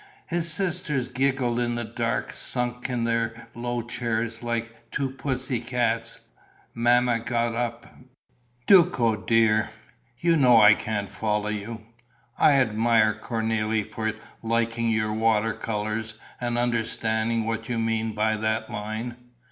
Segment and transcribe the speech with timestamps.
[0.25, 6.21] His sisters giggled in the dark, sunk in their low chairs, like two pussy cats.
[6.73, 7.85] Mamma got up:
[8.65, 9.69] "Duco dear,
[10.19, 11.85] you know I can't follow you.
[12.39, 18.71] I admire Cornélie for liking your water colours and understanding what you mean by that
[18.71, 19.17] line.